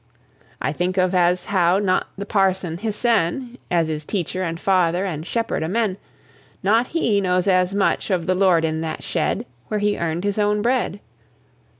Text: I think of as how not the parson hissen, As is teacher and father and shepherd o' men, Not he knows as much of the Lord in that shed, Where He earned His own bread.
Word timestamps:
I 0.59 0.71
think 0.73 0.97
of 0.97 1.13
as 1.13 1.45
how 1.45 1.77
not 1.77 2.07
the 2.17 2.25
parson 2.25 2.79
hissen, 2.79 3.59
As 3.69 3.87
is 3.87 4.03
teacher 4.03 4.41
and 4.41 4.59
father 4.59 5.05
and 5.05 5.27
shepherd 5.27 5.61
o' 5.61 5.67
men, 5.67 5.97
Not 6.63 6.87
he 6.87 7.21
knows 7.21 7.45
as 7.45 7.75
much 7.75 8.09
of 8.09 8.25
the 8.25 8.33
Lord 8.33 8.65
in 8.65 8.81
that 8.81 9.03
shed, 9.03 9.45
Where 9.67 9.79
He 9.79 9.99
earned 9.99 10.23
His 10.23 10.39
own 10.39 10.63
bread. 10.63 11.01